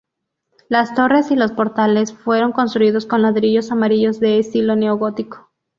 [0.67, 5.51] Las torres y los portales fueron construidos con ladrillos amarillos de estilo neogótico.